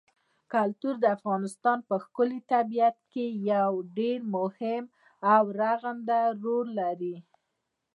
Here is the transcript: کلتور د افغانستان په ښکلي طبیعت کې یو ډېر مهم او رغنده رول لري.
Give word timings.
کلتور 0.53 0.95
د 1.01 1.05
افغانستان 1.17 1.77
په 1.87 1.95
ښکلي 2.03 2.39
طبیعت 2.53 2.97
کې 3.11 3.25
یو 3.51 3.71
ډېر 3.97 4.19
مهم 4.35 4.83
او 5.33 5.43
رغنده 5.61 6.21
رول 6.43 6.67
لري. 6.79 7.15